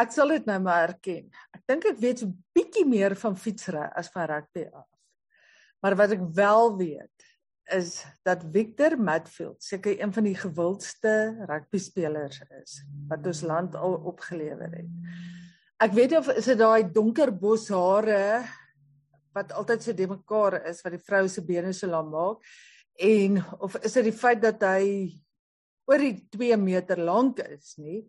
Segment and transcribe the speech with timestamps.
[0.00, 1.28] ek sal dit nou maar erken.
[1.54, 4.88] Ek dink ek weet 'n bietjie meer van fietsry as van rugby af.
[5.82, 7.10] Maar wat ek wel weet
[7.72, 13.74] is dat Victor Matfield seker een van die gewildste rugby spelers is wat ons land
[13.74, 14.90] al opgelewer het.
[15.80, 18.44] Ek weet of is dit daai donker boshare
[19.34, 22.44] wat altyd so de mekaar is wat die vrou se bene so lank maak
[23.00, 25.10] en of is dit die feit dat hy
[25.90, 28.04] oor die 2 meter lank is nie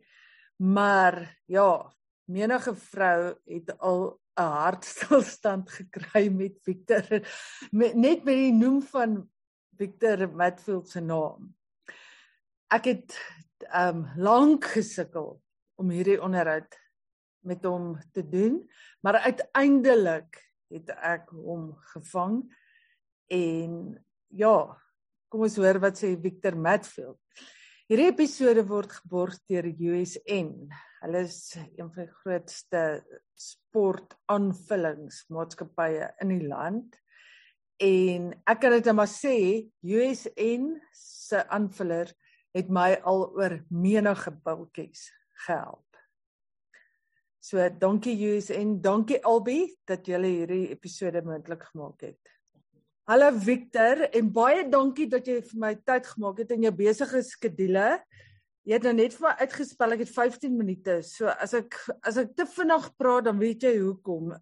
[0.56, 1.94] maar ja
[2.26, 7.04] menige vrou het al 'n hartstilstand gekry met Victor
[7.72, 9.30] met, net met die noem van
[9.76, 11.56] Victor Matfield se naam.
[12.68, 13.16] Ek het
[13.76, 15.42] um lank gesukkel
[15.76, 16.80] om hierdie onderhoud
[17.40, 18.64] met hom te doen
[19.06, 20.40] maar uiteindelik
[20.74, 22.40] het ek hom gevang
[23.30, 23.74] en
[24.34, 24.58] ja
[25.30, 27.20] kom ons hoor wat sê Victor Matfield
[27.90, 30.52] hierdie episode word geborg deur USN
[31.06, 33.04] hulle is een van die grootste
[33.38, 36.96] sportaanvullingsmaatskappye in die land.
[37.84, 42.08] En ek kan dit net maar sê USN se aanvuller
[42.56, 45.12] het my al oor menige bultjies
[45.46, 45.84] gehelp.
[47.44, 52.24] So dankie USN, dankie Albi dat jy hierdie episode moontlik gemaak het.
[53.06, 57.20] Hallo Victor en baie dankie dat jy vir my tyd gemaak het in jou besige
[57.22, 58.00] skedule.
[58.66, 60.96] Jy het nou net vir my uitgespel ek het 15 minute.
[61.06, 64.34] So as ek as ek te vinnig praat dan weet jy hoekom.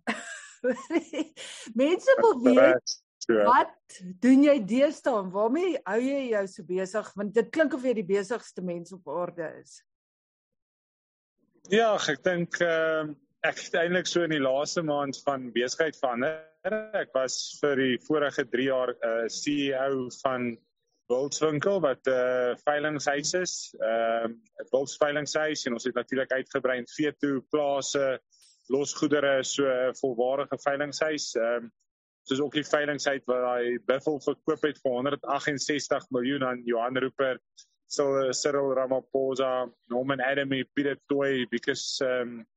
[1.82, 2.96] Mense wil weet
[3.50, 5.26] wat doen jy deesdae?
[5.36, 7.12] Waarmee hou jy jou so besig?
[7.20, 9.82] Want dit klink of jy die besigste mens op aarde is.
[11.68, 15.98] Ja, ek dink ehm uh, ek het eintlik so in die laaste maand van besigheid
[16.00, 16.38] verander.
[16.96, 20.54] Ek was vir die vorige 3 jaar 'n uh, CEO van
[21.12, 23.56] Wildswinkel wat 'n uh, veilinghuis is.
[23.80, 28.20] Ehm uh, Wilds veilinghuis en ons het natuurlik uitgebrei in veeto plase,
[28.72, 31.36] losgoedere, so 'n uh, volwaardige veilinghuis.
[31.36, 31.72] Ehm um,
[32.24, 37.44] soos ook die veilinghuis waar hy buffel verkoop het vir 168 miljoen aan Johan Rupert
[37.92, 42.48] Cyril Ramaphosa, Norman Adamy, Peter Toy, because um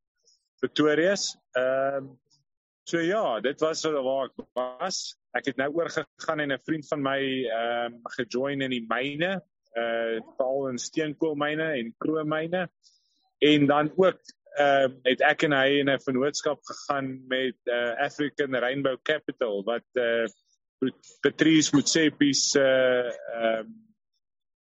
[0.61, 1.37] Victorious.
[1.57, 2.19] Um
[2.87, 5.17] so ja, dit was waar ek was.
[5.35, 9.41] Ek het nou oorgegaan en 'n vriend van my um gejoin in die myne,
[9.77, 12.69] uh veral in steenkoolmyne en krommyne.
[13.39, 14.21] En dan ook
[14.57, 19.65] ehm uh, het ek en hy in 'n vennootskap gegaan met uh African Rainbow Capital
[19.65, 20.27] wat uh
[21.21, 23.87] Patrice Motsepe se uh ehm um,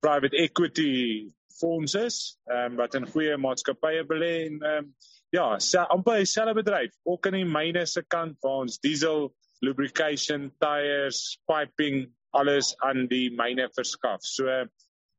[0.00, 1.30] private equity
[1.60, 4.88] fondse is um, wat in goeie maatskappye belê en um,
[5.32, 5.46] ja,
[5.88, 9.30] amper dieselfde bedryf, ook in die myne se kant waar ons diesel,
[9.62, 12.06] lubrication, tyres, piping
[12.36, 14.20] alles aan die myne verskaf.
[14.26, 14.48] So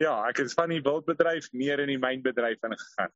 [0.02, 3.14] ja, ek het van die wildbedryf meer in die mynbedryf ingegaan.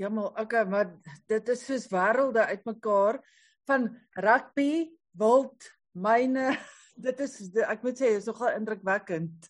[0.00, 0.92] Ja, maar okay, maar
[1.28, 3.20] dit is soos wêrelde uitmekaar
[3.68, 6.54] van rugby, wild, myne.
[7.00, 9.46] Dit is ek moet sê is nogal indrukwekkend.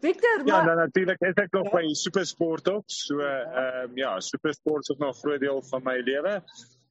[0.00, 1.80] Victor, ja, maar Ja, natuurlik is ek nog ja.
[1.80, 2.84] by Supersport ook.
[2.86, 6.42] So ehm um, ja, Supersport is nog 'n groot deel van my lewe.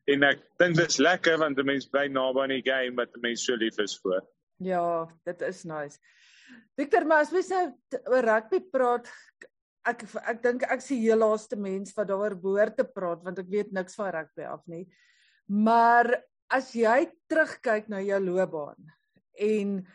[0.06, 3.16] En ek dink dit is lekker want 'n mens bly naby aan die game wat
[3.16, 4.22] 'n mens so lief is vir.
[4.58, 6.00] Ja, dit is nice.
[6.76, 7.66] Victor, maar as mens nou
[8.06, 9.08] oor rugby praat,
[9.86, 13.50] ek ek dink ek sien heel laaste mens wat daaroor behoort te praat want ek
[13.52, 14.88] weet niks van rugby af nie.
[15.48, 18.92] Maar as jy terugkyk na jou loopbaan
[19.40, 19.88] en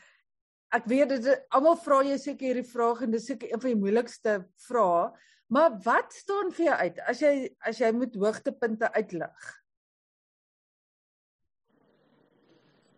[0.75, 3.81] ek weet dit almal vra jy seker hierdie vraag en dis seker een van die
[3.81, 4.35] moeilikste
[4.67, 5.07] vrae,
[5.49, 7.33] maar wat staan vir jou uit as jy
[7.71, 9.53] as jy moet hoogtepunte uitlig?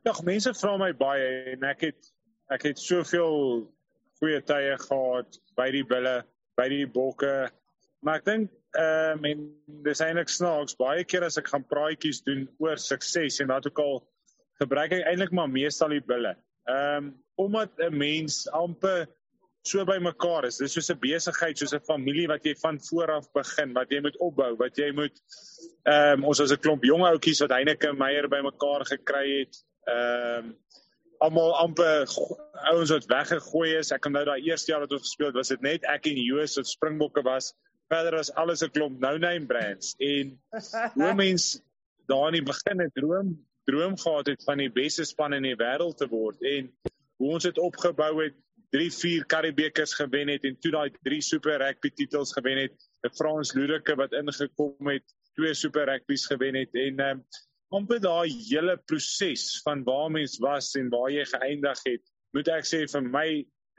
[0.07, 2.11] Ja, mense vra my baie en ek het
[2.51, 3.69] ek het soveel
[4.19, 6.21] goeie tye gehad by die bulle,
[6.59, 7.51] by die bokke.
[8.03, 9.47] Maar ek dink ehm uh, en
[9.85, 13.81] dis eintlik snaaks baie keer as ek gaan praatjies doen oor sukses en wat ook
[13.83, 13.99] al
[14.63, 16.35] gebruik ek eintlik maar meestal die bulle.
[16.71, 19.09] Ehm um, omdat 'n mens amper
[19.63, 20.59] so by mekaar is.
[20.61, 24.01] Dis soos 'n besigheid, soos 'n familie wat jy van voor af begin, wat jy
[24.01, 25.17] moet opbou, wat jy moet
[25.85, 29.65] ehm um, ons as 'n klomp jong ouetjies wat Heineke Meyer by mekaar gekry het.
[29.87, 30.57] Ehm um,
[31.21, 32.09] almal amper
[32.73, 33.93] ouens wat weggegooi is.
[33.93, 36.57] Ek onthou daai eerste jaar wat ons gespeel het, was dit net ek en Joos
[36.57, 37.55] wat Springbokke was.
[37.89, 40.41] Verder was alles 'n klomp no-name brands en
[40.95, 41.61] hoe mense
[42.09, 43.37] daar in die begin het droom
[43.71, 46.71] droom gehad het van die beste span in die wêreld te word en
[47.21, 48.39] hoe ons dit opgebou het
[48.75, 52.77] 3 4 Karibekers gewen het en toe daai 3 super rugby titels gewen het
[53.07, 55.07] 'n Frans Ludeke wat ingekom het
[55.39, 57.25] twee super rugby's gewen het en um,
[57.71, 62.03] amper daai hele proses van waar mens was en waar jy geëindig het
[62.35, 63.29] moet ek sê vir my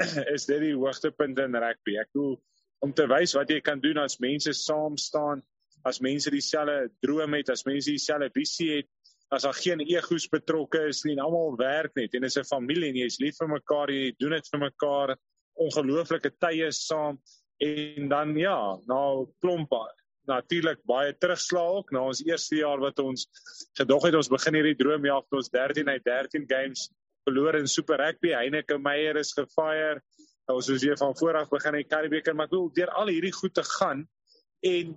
[0.35, 1.97] is dit die hoogtepunt in rugby.
[2.01, 2.37] Ek bedoel
[2.85, 5.43] om te wys wat jy kan doen as mense saam staan
[5.87, 8.89] as mense dieselfde droom het, as mense dieselfde visie het,
[9.31, 12.89] as daar geen egos betrokke is nie en almal werk net en is 'n familie
[12.89, 15.15] en jy's lief vir mekaar, jy doen dit vir mekaar,
[15.55, 17.19] ongelooflike tye saam
[17.61, 19.71] en dan ja, nou klomp
[20.27, 23.27] natuurlik baie terugslag ook na ons eerste jaar wat ons
[23.79, 26.89] gedog het ons begin hierdie droomjag met ons 13 uit 13 games
[27.25, 28.33] verloor in Super Rugby.
[28.33, 30.01] Heineke Meyer is gefire.
[30.51, 33.53] Ons is weer van vooraf begin in Karibeker, maar ek wil deur al hierdie goed
[33.55, 34.03] te gaan
[34.67, 34.95] en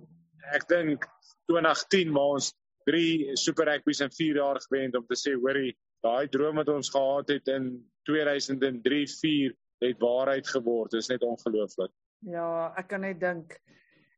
[0.53, 1.05] ek dink
[1.49, 2.51] 2010 waar ons
[2.85, 5.73] 3 Super Rugby's in 4 jaar gewen om te sê hoorie,
[6.05, 7.69] daai droom wat ons gehad het in
[8.09, 9.55] 2003 4
[9.85, 10.91] het waarheid geword.
[10.91, 11.91] Dit is net ongelooflik.
[12.25, 13.57] Ja, ek kan net dink.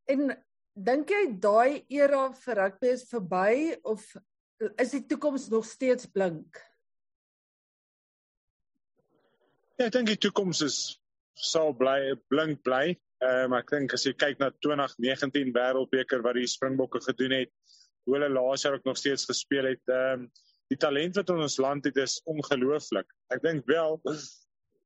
[0.07, 0.31] En
[0.77, 3.53] dink jy daai era vir rugby is verby
[3.83, 4.05] of
[4.81, 6.59] is die toekoms nog steeds blink?
[9.77, 10.77] Ja, ek dink die toekoms is
[11.37, 12.95] sal bly blink bly.
[13.21, 17.51] Ehm um, ek dink as jy kyk na 2019 Wêreldbeker wat die Springbokke gedoen het,
[18.07, 20.29] hoe hulle laas jaar ook nog steeds gespeel het, ehm um,
[20.67, 23.07] die talent wat in ons land het is ongelooflik.
[23.31, 24.01] Ek dink wel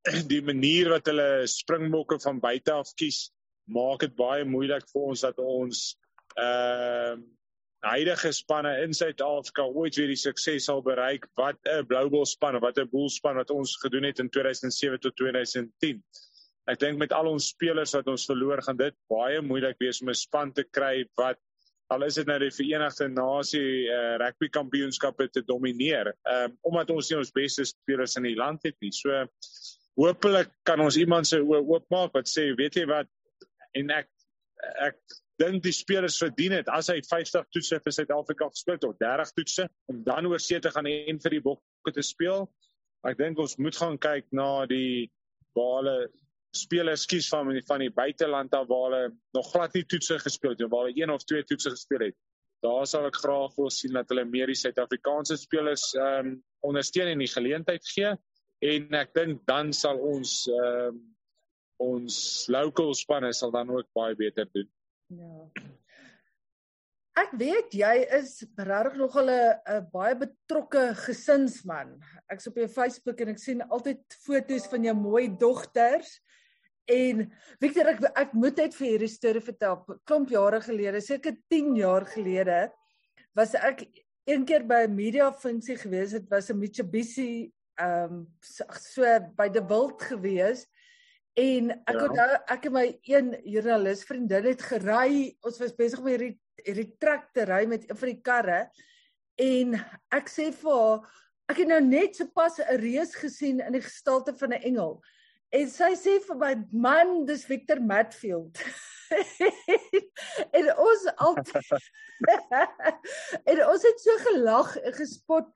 [0.32, 3.32] die manier wat hulle Springbokke van buite af kies,
[3.66, 5.86] maak dit baie moeilik vir ons dat ons
[6.38, 7.30] ehm um,
[7.82, 12.62] huidige spanne in Suid-Afrika ooit weer die sukses sal bereik wat 'n Bluebell span of
[12.62, 15.98] wat 'n Bull span wat ons gedoen het in 2007 tot 2010.
[16.70, 20.10] Ek dink met al ons spelers wat ons verloor gaan dit baie moeilik wees om
[20.10, 21.38] 'n span te kry wat
[21.92, 26.12] al is dit nou die Verenigde Nasie uh, rugby kampioenskappe te domineer.
[26.22, 28.92] Ehm um, omdat ons nie ons beste spelers in die land het nie.
[28.96, 29.24] So
[30.00, 33.10] hopelik kan ons iemand se oë oopmaak wat sê weet jy wat
[33.78, 34.08] en ek
[34.86, 34.98] ek
[35.42, 39.32] dink die spelers verdien dit as hy 50 toetse vir Suid-Afrika gespeel het of 30
[39.36, 42.46] toetse om dan oor see te gaan en vir die Bokke te speel.
[43.08, 45.10] Ek dink ons moet gaan kyk na die
[45.56, 45.96] waar hulle
[46.52, 49.04] spelers kies van van die buiteland af waar hulle
[49.36, 52.16] nog glad nie toetse gespeel het of waar hulle een of twee toetse gespeel het.
[52.62, 57.08] Daar sal ek graag wil sien dat hulle meer die Suid-Afrikaanse spelers ehm um, ondersteun
[57.10, 58.12] en die geleentheid gee
[58.62, 61.00] en ek dink dan sal ons ehm um,
[61.82, 62.16] ons
[62.52, 64.68] local spanne sal dan ook baie beter doen.
[65.18, 65.48] Ja.
[67.18, 71.98] Ek weet jy is regtig nog 'n 'n baie betrokke gesinsman.
[72.32, 76.20] Ek's op jou Facebook en ek sien altyd foto's van jou mooi dogters.
[76.90, 77.26] En
[77.60, 79.78] Victor ek ek moet net vir hierdie storie vertel.
[80.08, 82.72] Klomp jare gelede, seker 10 jaar gelede,
[83.36, 83.86] was ek
[84.26, 86.12] een keer by 'n media funksie gewees.
[86.12, 89.02] Dit was 'n Mitsubishi ehm um, so
[89.36, 90.66] by die wild gewees.
[91.34, 92.04] En ek ja.
[92.08, 95.36] onthou ek en my een joernalis vriendin het gery.
[95.40, 98.60] Ons was besig om hierdie hierdie trek te ry met een van die karre.
[99.40, 99.74] En
[100.12, 101.00] ek sê vir haar,
[101.48, 105.00] ek het nou net sopas 'n reus gesien in die gestalte van 'n engel.
[105.52, 108.62] En sy sê vir my, "Man, dis Victor Matfield."
[110.58, 111.36] en ons al
[113.50, 115.50] En ons het so gelag en gespot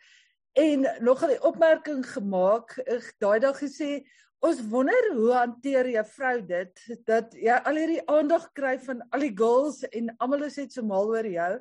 [0.53, 2.77] en nog 'n opmerking gemaak.
[2.85, 4.05] Ek daai dag gesê
[4.45, 9.25] Ons wonder hoe hanteer jy vrou dit dat jy al hierdie aandag kry van al
[9.25, 11.53] die girls en almal is net so mal oor jou.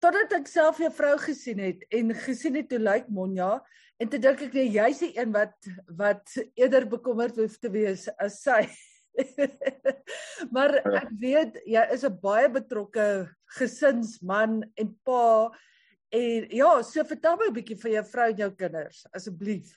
[0.00, 3.56] Totdat ek self jou vrou gesien het en gesien het hoe lyk Monja
[4.00, 8.08] en toe dink ek nee jy's die een wat wat eerder bekommerd hoef te wees
[8.18, 8.62] as sy.
[10.54, 13.06] maar ek weet jy is 'n baie betrokke
[13.58, 15.50] gesinsman en pa
[16.10, 19.76] en ja, so vertel my 'n bietjie van jou vrou en jou kinders asseblief.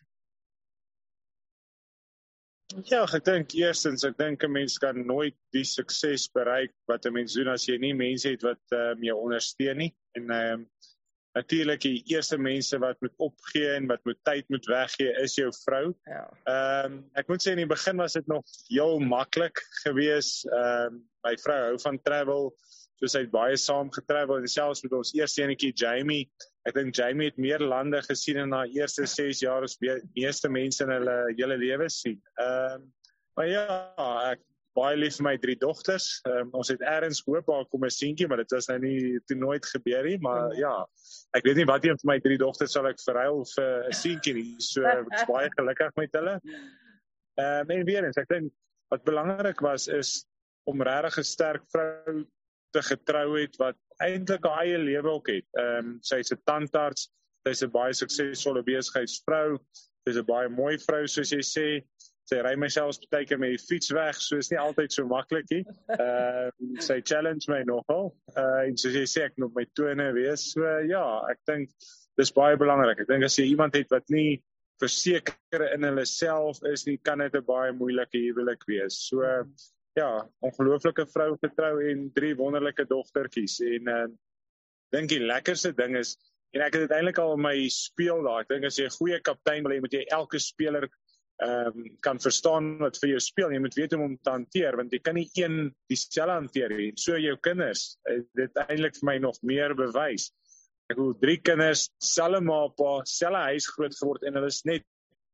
[2.90, 7.14] Ja, ek dink eerstens, ek dink 'n mens kan nooit die sukses bereik wat 'n
[7.14, 9.94] mens doen as jy nie mense het wat ehm um, jou ondersteun nie.
[10.18, 10.70] En ehm um,
[11.34, 15.50] natuurlik die eerste mense wat moet opgee en wat moet tyd moet weggee is jou
[15.64, 15.86] vrou.
[16.10, 16.26] Ja.
[16.44, 20.46] Ehm um, ek moet sê in die begin was dit nog heel maklik geweest.
[20.52, 22.50] Ehm um, my vrou hou van travel,
[23.00, 26.26] so sy het baie saam getravel en selfs met ons eerste enetjie Jamie
[26.64, 29.76] Ek dink Jamie het meer lande gesien in haar eerste 6 jaar as
[30.16, 32.20] meeste mense in hulle hele lewe sien.
[32.40, 32.92] Ehm um,
[33.34, 33.66] maar ja,
[34.30, 34.44] ek
[34.76, 36.08] baie lief vir my drie dogters.
[36.30, 39.38] Um, ons het eers hoop daar kom 'n seentjie, maar dit was nou nie toe
[39.38, 40.86] nooit gebeur nie, maar ja.
[41.34, 44.34] Ek weet nie wat een van my drie dogters sal ek verruil vir 'n seentjie
[44.34, 44.56] nie.
[44.60, 46.40] So ek's baie gelukkig met hulle.
[47.38, 48.52] Ehm um, en weer eens, ek dink
[48.90, 50.26] wat belangrik was is
[50.66, 52.26] om regtig 'n sterk vrou
[52.74, 55.46] te getrou het wat eintlik haar eie lewe ook het.
[55.58, 57.10] Ehm um, sy's 'n tandarts,
[57.48, 59.60] sy's 'n baie suksesvolle besigheidsvrou,
[60.08, 61.68] sy's 'n baie mooi vrou soos jy sê.
[62.34, 65.52] Sy ry myself baie keer met die fiets weg, so is nie altyd so maklik
[65.54, 65.62] nie.
[65.94, 68.10] Ehm uh, sy challenge my nogal.
[68.34, 70.48] Uh en soos jy sê ek moet my tone wees.
[70.56, 71.70] So ja, ek dink
[72.18, 73.04] dis baie belangrik.
[73.04, 74.42] Ek dink as jy iemand het wat nie
[74.82, 78.98] verseker in hulle self is nie, kan dit 'n baie moeilike huwelik wees.
[79.12, 79.22] So
[80.00, 80.10] ja,
[80.42, 84.06] ongelooflike vrou getrou en drie wonderlike dogtertjies en uh
[84.94, 86.18] dink die lekkerste ding is
[86.54, 89.74] en ek het uiteindelik al my speel daai ding as jy 'n goeie kaptein wil
[89.74, 90.90] hê moet jy elke speler
[91.42, 94.78] ehm um, kan verstaan wat vir jou speel jy moet weet hoe om te hanteer
[94.78, 97.98] want jy kan nie een dieselfde hanteer nie so jou kinders
[98.38, 100.30] dit eintlik vir my nog meer bewys
[100.92, 104.86] ek het drie kinders selfe ma pa selfe huis groot geword en hulle is net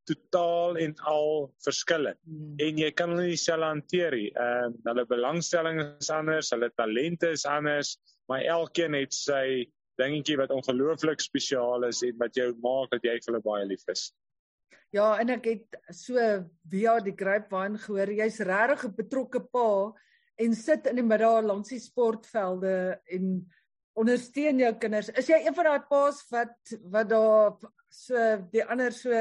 [0.09, 2.17] totaal en al verskillend.
[2.25, 2.53] Hmm.
[2.65, 4.29] En jy kan hulle nie self hanteer nie.
[4.33, 7.97] Ehm uh, hulle belangstelling is anders, hulle talente is anders,
[8.29, 9.67] maar elkeen het sy
[9.99, 13.83] dingetjie wat ongelooflik spesiaal is en wat jou maak dat jy vir hulle baie lief
[13.91, 14.09] is.
[14.95, 16.17] Ja, en ek het so
[16.69, 19.93] via die grapevine gehoor jy's regtig 'n betrokke pa
[20.41, 23.45] en sit in die middag langs die sportvelde en
[23.93, 25.09] ondersteun jou kinders.
[25.09, 27.53] Is jy een van daai pa's wat wat daar
[27.89, 28.15] so
[28.51, 29.11] die ander so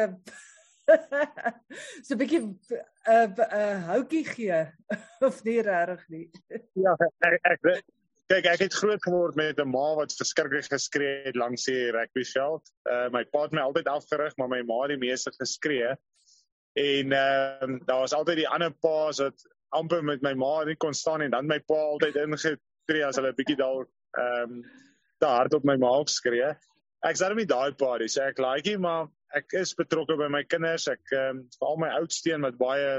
[2.07, 2.57] so 'n bietjie 'n
[3.13, 4.63] uh, 'n uh, houtjie gee
[5.29, 6.27] of nie regtig nie.
[6.73, 7.85] ja, ek ek
[8.29, 12.63] kyk ek het groot geword met 'n ma wat verskriklik geskree het langs die rugbyveld.
[12.85, 15.95] Uh my pa het my altyd afgerig, maar my ma het die meeste geskree.
[16.77, 20.77] En ehm uh, daar was altyd die ander pa's wat amper met my ma nie
[20.77, 24.65] kon staan en dan my pa altyd ingetree as hulle bietjie dalk ehm um,
[25.19, 26.53] te hard op my ma skree.
[27.09, 30.45] Ek sê net daai pa, dis ek like hom, maar ek is betrokke by my
[30.45, 30.89] kinders.
[30.89, 32.93] Ek ehm um, veral my oudste een wat baie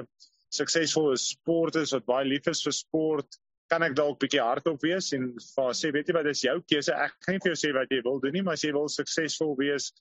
[0.50, 3.38] suksesvol is sport is, wat baie lief is vir sport,
[3.69, 6.93] kan ek dalk bietjie hardop wees en vir sê weet jy wat is jou keuse?
[6.93, 8.89] Ek gaan nie vir jou sê wat jy wil doen nie, maar as jy wil
[8.89, 9.91] suksesvol wees,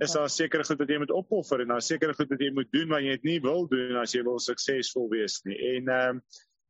[0.00, 2.70] is daar sekere goed wat jy moet opoffer en daar sekere goed wat jy moet
[2.72, 5.58] doen wat jy nie wil doen as jy wil suksesvol wees nie.
[5.76, 6.22] En ehm um,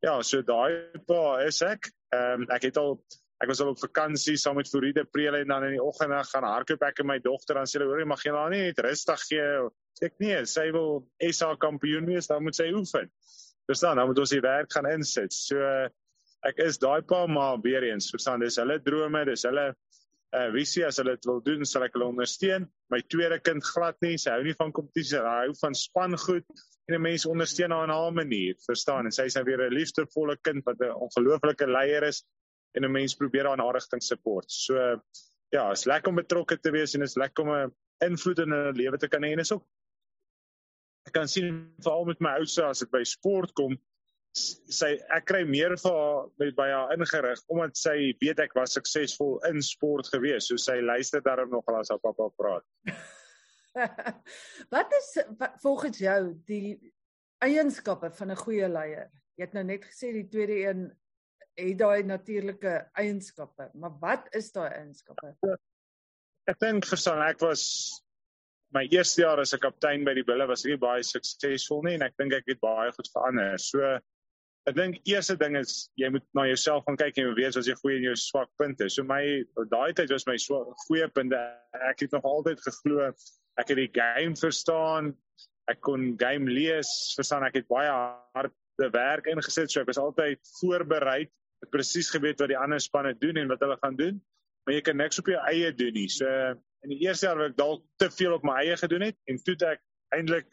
[0.02, 1.86] ja, so daai pa is ek.
[2.14, 2.96] Ehm um, ek het al
[3.42, 6.46] ek was al op vakansie saam met Floride Prele en dan in die oggend gaan
[6.46, 8.82] hardloop ek en my dogter dan sê hulle hoor jy mag jy nou nie net
[8.86, 9.48] rustig gee
[10.06, 11.02] ek nee sy wil
[11.34, 13.10] SA kampioen wees dan moet sy oefen
[13.66, 15.58] verstaan dan moet ons die werk gaan insit so
[16.48, 18.10] ek is daai pa maar weer eens.
[18.10, 20.84] Verstaan dis hulle drome dis hulle uh, visie.
[20.86, 22.68] As hulle dit wil doen sal ek hulle ondersteun.
[22.92, 24.16] My tweede kind glad nie.
[24.18, 25.20] Sy hou nie van kompetisie.
[25.22, 26.46] Hy hou van span goed.
[26.90, 29.06] En 'n mens ondersteun haar in haar manier verstaan.
[29.06, 32.24] En sy is nou weer 'n liefdevolle kind wat 'n ongelooflike leier is.
[32.74, 34.50] En 'n mens probeer aan haar rigting support.
[34.50, 35.00] So
[35.52, 38.74] ja, is lekker om betrokke te wees en is lekker om 'n invloed in 'n
[38.74, 39.32] lewe te kan hê.
[39.32, 39.64] En is ook
[41.06, 43.78] ek kan sien veral met my oudste as dit by sport kom
[44.32, 48.76] sy ek kry meer vir haar met by haar ingerig omdat sy weet ek was
[48.78, 52.64] suksesvol in sport gewees so sy luister daarom nog as haar pappa praat.
[54.74, 56.78] wat is wat, volgens jou die
[57.44, 59.10] eienskappe van 'n goeie leier?
[59.36, 60.90] Jy het nou net gesê die tweede een
[61.56, 65.34] het daai natuurlike eienskappe, maar wat is daai eienskappe?
[66.48, 67.92] Ek dink verstaan ek was
[68.72, 72.02] my eerste jaar as 'n kaptein by die Bulle was nie baie suksesvol nie en
[72.02, 73.58] ek dink ek het baie goed verander.
[73.58, 74.00] So
[74.70, 77.74] ek dink eerste ding is jy moet na jouself gaan kyk en weet wat jy
[77.80, 78.88] goeie en jou swak punte.
[78.90, 79.42] So my
[79.72, 81.40] daai tyd was my swak goeie punte.
[81.90, 83.10] Ek het nog altyd geglo
[83.60, 85.12] ek het die game verstaan.
[85.70, 89.70] Ek kon game lees, verstaan ek het baie hard te werk ingesit.
[89.70, 91.26] So ek was altyd voorberei
[91.62, 94.18] het presies geweet wat die ander spanne doen en wat hulle gaan doen,
[94.66, 96.08] maar jy kan niks op jou eie doen nie.
[96.10, 96.26] So
[96.82, 99.38] in die eerste jaar wat ek dalk te veel op my eie gedoen het en
[99.46, 99.82] toe ek
[100.16, 100.48] eintlik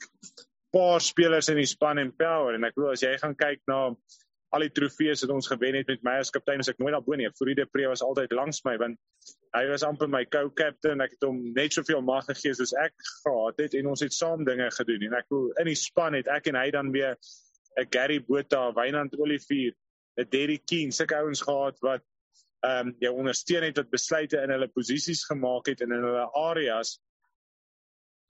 [0.73, 3.79] paar spelers in die span empower en ek glo as jy gaan kyk na
[4.55, 7.17] al die trofees wat ons gewen het met my as kaptein as ek nooit daarbo
[7.17, 7.29] nie.
[7.37, 8.97] Fourie de Pre was altyd langs my want
[9.53, 11.03] hy was amper my co-captain.
[11.05, 12.95] Ek het hom net soveel mag gegee soos ek
[13.25, 16.29] gehad het en ons het saam dinge gedoen en ek glo in die span het
[16.33, 17.17] ek en hy dan weer
[17.77, 19.73] 'n Gary Botha, Wynand Olivier
[20.17, 22.01] 'n Derrick King, sulke ouens gehad wat
[22.65, 26.25] ehm um, jou ondersteun het wat besluite in hulle posisies gemaak het en in hulle
[26.35, 26.97] areas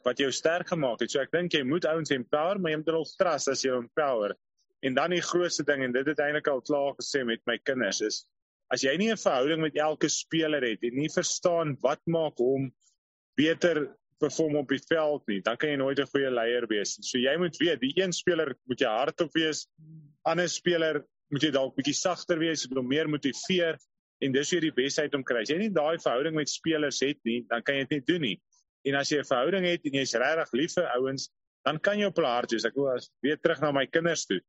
[0.03, 1.11] wat jou sterk gemaak het.
[1.11, 4.35] So ek dink jy moet ouens empower, maar jy moet hulle trust as jy empower.
[4.81, 8.01] En dan die grootste ding en dit het eintlik al klaar gesê met my kinders
[8.01, 8.23] is
[8.73, 12.69] as jy nie 'n verhouding met elke speler het en nie verstaan wat maak hom
[13.37, 13.89] beter
[14.19, 16.97] perform op die veld nie, dan kan jy nooit 'n goeie leier wees.
[17.01, 19.67] So jy moet weet, die een speler moet jy hardop wees,
[20.25, 23.77] ander speler moet jy dalk bietjie sagter wees, hom meer motiveer
[24.21, 25.41] en dis weer die besheid om kry.
[25.41, 28.21] As jy nie daai verhouding met spelers het nie, dan kan jy dit nie doen
[28.21, 28.41] nie.
[28.89, 31.29] En as jy 'n verhouding het en jy's regtig lief vir ouens,
[31.65, 32.65] dan kan jy op hulle hart wees.
[32.65, 34.39] Ek wil as weer terug na my kinders toe.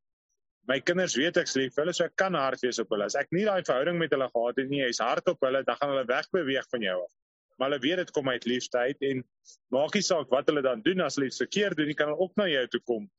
[0.69, 3.05] My kinders weet ek's lief vir hulle, so ek kan hard wees op hulle.
[3.05, 5.77] As ek nie daai verhouding met hulle gehad het nie, jy's hard op hulle, dan
[5.77, 7.13] gaan hulle wegbeweeg van jou af.
[7.59, 9.25] Maar hulle weet dit kom uit liefde uit en
[9.71, 12.21] maak nie saak wat hulle dan doen as hulle iets verkeerd doen, nie kan hulle
[12.21, 13.11] ook na jou toe kom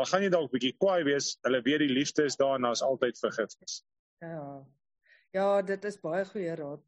[0.00, 2.82] al gaan jy dalk bietjie kwaai wees, hulle weet die liefde is daar en daar's
[2.86, 3.80] altyd vergifnis.
[4.24, 4.60] Ja.
[5.34, 6.82] Ja, dit is baie goeie raad.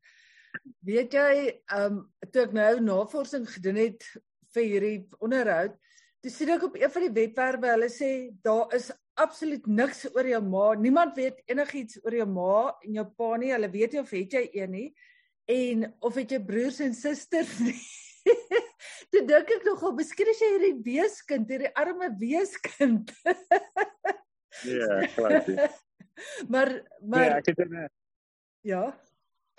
[0.82, 4.04] Weet jy, ehm um, toe ek nou navorsing gedoen het
[4.54, 5.76] vir hierdie onderhoud,
[6.22, 8.10] toe sien ek op een van die webwerwe hulle sê
[8.44, 8.90] daar is
[9.20, 10.72] absoluut niks oor jou ma.
[10.78, 13.52] Niemand weet enigiets oor jou ma en jou pa nie.
[13.52, 14.88] Hulle weet nie of het jy een nie
[15.52, 17.78] en of het jy broers en susters nie.
[19.12, 23.10] Toe dink ek nogal, miskien is jy hierdie weeskind, hierdie arme weeskind.
[24.68, 25.48] Ja, klaar.
[26.52, 27.88] maar maar nee, ek het 'n
[28.62, 28.82] Ja.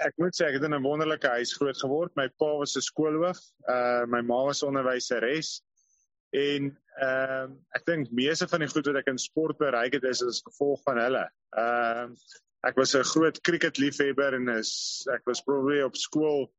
[0.04, 2.16] Ek moet sê ek het in 'n wonderlike huis groot geword.
[2.16, 5.62] My pa was 'n skoolhoof, uh my ma was onderwyseres
[6.34, 10.04] en ehm uh, ek dink meeste van die goed wat ek in sport bereik het
[10.10, 11.26] is as gevolg van hulle.
[11.58, 16.52] Ehm uh, ek was 'n groot cricketliefhebber en is ek was probably op skool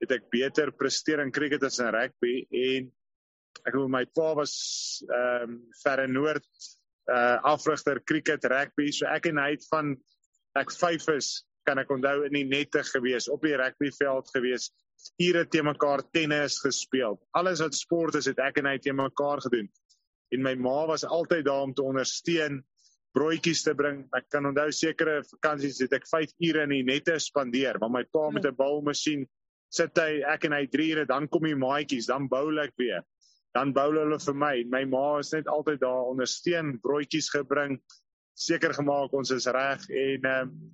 [0.00, 2.90] het ek beter presteer in cricket as in rugby en
[3.64, 4.54] ek glo my pa was
[5.08, 6.46] ehm um, verre noord
[7.12, 9.96] uh afrigter cricket rugby so ek en hy het van
[10.60, 11.30] ek 5 is
[11.66, 14.70] kan ek onthou in die nette gewees, op die rugbyveld gewees,
[15.22, 17.18] ure te mekaar tennis gespeel.
[17.38, 19.68] Alles wat sport is, het ek en hy te mekaar gedoen.
[20.34, 22.62] En my ma was altyd daar om te ondersteun,
[23.16, 24.04] broodjies te bring.
[24.16, 28.04] Ek kan onthou sekere vakansies het ek 5 ure in die nette spandeer, want my
[28.12, 29.26] pa met 'n boumasjien
[29.70, 33.02] sit hy ek en hy 3 ure, dan kom die maatjies, dan bou ek weer.
[33.54, 34.64] Dan bou hulle vir my.
[34.64, 37.80] My ma is net altyd daar ondersteun, broodjies gebring,
[38.36, 40.72] seker gemaak ons is reg en ehm uh,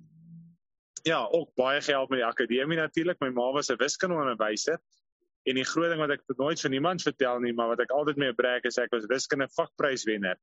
[1.01, 3.19] ja, ook baie gehelp met die akademie natuurlik.
[3.19, 4.79] My ma was 'n wiskundeonderwyser
[5.43, 8.17] en die groot ding wat ek nooit vir niemand vertel nie, maar wat ek altyd
[8.17, 10.37] mee breek is ek was wiskunde vakpryswenner.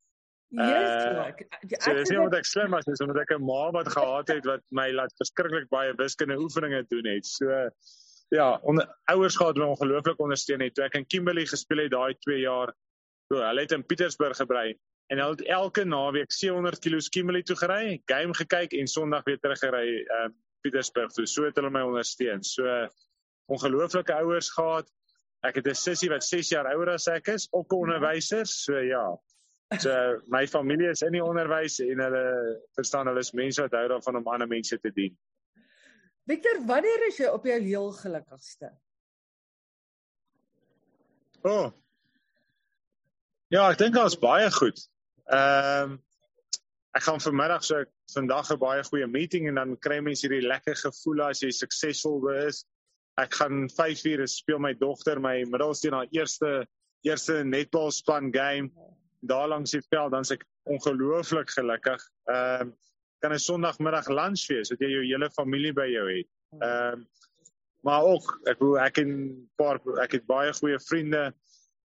[0.51, 1.33] Ja,
[1.79, 4.45] so dis nie omdat ek slim was, dis omdat ek 'n ma wat gehad het
[4.45, 7.27] wat my laat verskriklik baie wiskunde oefeninge doen het.
[7.27, 7.71] So
[8.31, 10.75] ja, onder, ouers gehad wat ongelooflik ondersteun het.
[10.75, 12.75] Toe ek in Kimberley gespeel het daai 2 jaar,
[13.29, 14.77] so hulle het in Pietersburg gebly
[15.11, 19.41] en hulle het elke naweek 700 km Kimberley toe gery, game gekyk en Sondag weer
[19.43, 20.05] terug gery.
[20.07, 20.29] Uh,
[20.61, 21.27] Pietersburg toe.
[21.27, 22.45] So het hulle my ondersteun.
[22.45, 22.69] So
[23.51, 24.91] ongelooflike ouers gehad.
[25.47, 28.47] Ek het 'n sussie wat 6 jaar ouer as ek is, ook 'n onderwyser.
[28.47, 29.19] So ja.
[29.79, 29.91] So
[30.37, 34.17] my familie is in die onderwys en hulle verstaan hulle is mense wat hou daarvan
[34.17, 35.19] om ander mense te dien.
[36.27, 38.71] Victor, wanneer is jy op jou heel gelukkigste?
[41.43, 41.51] O.
[41.51, 41.73] Oh.
[43.49, 44.91] Ja, ek dink dit is baie goed.
[45.31, 45.99] Ehm um,
[46.99, 50.75] ek gaan vanmiddag so vandag 'n baie goeie meeting en dan kry mense hierdie lekker
[50.75, 52.65] gevoel as jy suksesvol is.
[53.21, 56.67] Ek gaan 5 ure speel my dogter my middelste na eerste
[57.07, 58.71] eerste netball span game
[59.21, 62.03] daar langs die veld dan se ek ongelooflik gelukkig.
[62.27, 62.73] Ehm uh,
[63.21, 66.29] kan 'n Sondagmiddag lunch wees wat jy jou hele familie by jou het.
[66.59, 67.05] Ehm uh,
[67.83, 69.13] maar ook ek wil ek en
[69.57, 71.33] paar ek het baie goeie vriende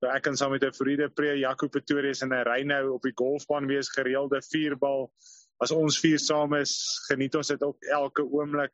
[0.02, 3.02] So ek kan saam met 'n vriende Pre Jaco Pretorius en 'n ry nou op
[3.02, 5.12] die golfbaan wees gereelde vierbal.
[5.62, 6.72] As ons vier saam is,
[7.06, 8.72] geniet ons dit ook elke oomblik.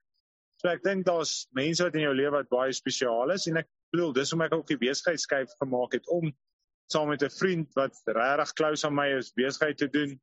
[0.57, 3.69] So ek dink daar's mense wat in jou lewe wat baie spesiaal is en ek
[3.93, 6.33] bedoel dis hoekom ek ook die besigheidskyf gemaak het om
[6.91, 10.19] saam met 'n vriend wat regtig close aan my is besigheid te doen.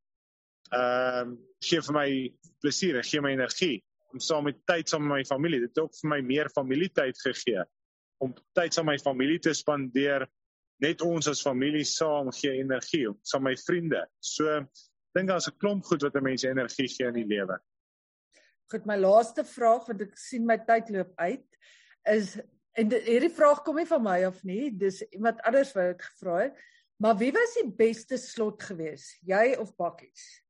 [0.73, 5.17] Ehm um, gee vir my plesier, gee my energie om saam met tyd saam met
[5.17, 5.59] my familie.
[5.59, 7.61] Dit het ook vir my meer familietyd gegee
[8.17, 10.25] om tyd saam met my familie te spandeer
[10.83, 14.01] net ons as familie saam gee energie, saam met my vriende.
[14.19, 14.65] So
[15.15, 17.59] dink daar's 'n klomp goed wat 'n mens energie gee in die lewe.
[18.71, 21.45] Goed, my laaste vraag want ek sien my tyd loop uit
[22.03, 22.37] is
[22.73, 26.39] en hierdie vraag kom nie van my af nie, dis iemand anders wat dit gevra
[26.41, 26.57] het.
[26.97, 29.19] Maar wie was die beste slot geweest?
[29.21, 30.43] Jy of Bakkies?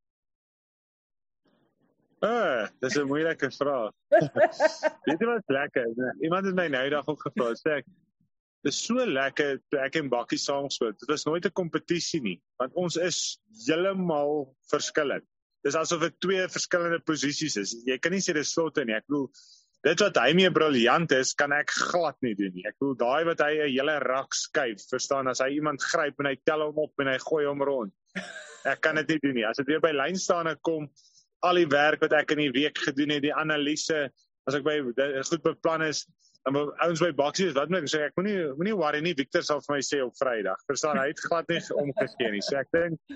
[2.25, 3.91] Ah, dis 'n moeilike vraag.
[5.09, 5.85] Dit was lekker.
[6.21, 7.85] Iemand het my nou dag ook gevra, sê ek
[8.65, 10.95] Dis so lekker toe ek en Bakkie saam speel.
[10.97, 15.25] Dit was nooit 'n kompetisie nie, want ons is heeltemal verskillend.
[15.63, 17.75] Dis asof dit twee verskillende posisies is.
[17.85, 18.95] Jy kan nie sê dis slotte nie.
[18.95, 19.29] Ek bedoel
[19.85, 22.65] dit wat hy mee briljant is, kan ek glad nie doen nie.
[22.65, 26.25] Ek bedoel daai wat hy 'n hele rak skuif, verstaan as hy iemand gryp en
[26.25, 27.93] hy tel hom op en hy gooi hom rond.
[28.65, 29.45] Ek kan dit nie doen nie.
[29.45, 30.89] As dit weer by lynstaande kom,
[31.43, 34.09] al die werk wat ek in die week gedoen het, die analise,
[34.47, 36.07] as ek by goed beplan is,
[36.53, 38.01] dan ouens by Baksie is wat moet ek sê?
[38.05, 39.15] Ek moenie moenie worry nie.
[39.17, 40.59] Victor sal vir my sê op Vrydag.
[40.69, 42.41] Verstaan hy het glad nie omgegee nie.
[42.45, 43.15] So ek dink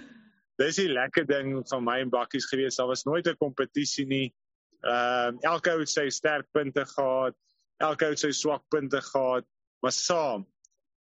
[0.60, 2.80] dis die lekker ding van my en Bakkies gewees.
[2.80, 4.34] Daar was nooit 'n kompetisie nie.
[4.82, 7.38] Ehm uh, elke ou het sy sterkpunte gehad.
[7.78, 9.46] Elke ou het sy swakpunte gehad.
[9.86, 10.48] Maar saam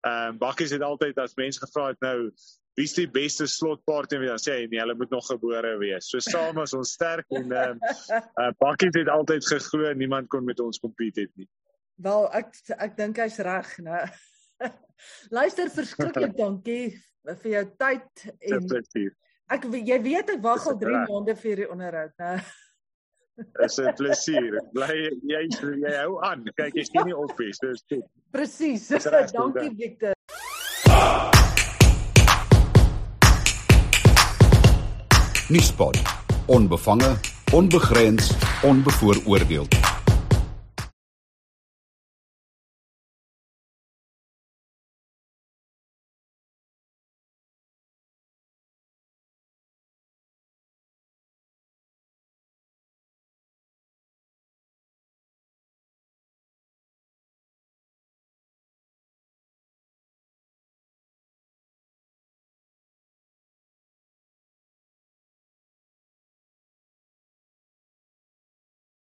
[0.04, 2.32] ehm uh, Bakkies het altyd as mense gevra het nou
[2.76, 6.12] wie's die beste slotparty en dan sê hy nee hulle moet nog gebore wees.
[6.12, 10.44] So saam is ons sterk en ehm uh, uh, Bakkies het altyd geglo niemand kon
[10.44, 11.48] met ons compete het nie
[11.98, 14.04] Wel ek ek dink hy's reg, né?
[15.34, 16.94] Luister verskriklik dankie
[17.42, 18.70] vir jou tyd en
[19.48, 22.38] Ek jy weet ek wag al 3 maande vir die onderhoud, né?
[23.62, 24.60] Dis 'n plesier.
[24.76, 26.46] Bly jy jy hou aan.
[26.58, 27.54] Kyk, jy sien nie op nie.
[27.54, 28.06] Dis goed.
[28.34, 28.88] Presies.
[29.34, 30.14] Dankie Victor.
[35.50, 35.98] Nuuspot.
[36.48, 37.14] Onbevange,
[37.54, 38.34] onbegrens,
[38.64, 39.87] onbevooroordeeld.